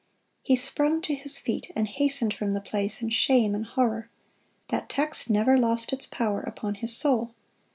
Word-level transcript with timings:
(165) 0.45 0.47
He 0.49 0.55
sprung 0.95 1.01
to 1.03 1.13
his 1.13 1.37
feet, 1.37 1.71
and 1.75 1.87
hastened 1.87 2.33
from 2.33 2.55
the 2.55 2.59
place 2.59 3.03
in 3.03 3.09
shame 3.11 3.53
and 3.53 3.67
horror. 3.67 4.09
That 4.69 4.89
text 4.89 5.29
never 5.29 5.57
lost 5.59 5.93
its 5.93 6.07
power 6.07 6.41
upon 6.41 6.73
his 6.73 6.97
soul. 6.97 7.35